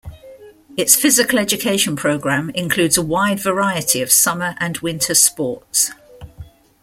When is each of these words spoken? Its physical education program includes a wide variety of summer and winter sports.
Its 0.77 0.95
physical 0.95 1.37
education 1.37 1.95
program 1.95 2.49
includes 2.55 2.97
a 2.97 3.03
wide 3.03 3.39
variety 3.39 4.01
of 4.01 4.11
summer 4.11 4.55
and 4.57 4.79
winter 4.79 5.13
sports. 5.13 5.91